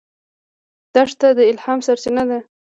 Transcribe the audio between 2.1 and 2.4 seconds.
ده.